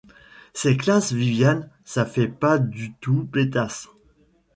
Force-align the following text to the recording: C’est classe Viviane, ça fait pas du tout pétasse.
C’est 0.53 0.77
classe 0.77 1.13
Viviane, 1.13 1.69
ça 1.85 2.07
fait 2.07 2.27
pas 2.27 2.57
du 2.57 2.91
tout 2.95 3.25
pétasse. 3.31 3.87